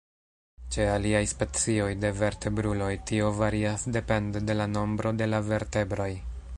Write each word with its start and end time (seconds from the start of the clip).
Ĉe 0.75 0.85
aliaj 0.93 1.19
specioj 1.33 1.89
de 2.05 2.11
vertebruloj 2.21 2.89
tio 3.11 3.29
varias 3.43 3.85
depende 3.99 4.43
de 4.49 4.57
la 4.63 4.71
nombro 4.77 5.17
de 5.23 5.33
la 5.35 5.47
vertebroj. 5.53 6.13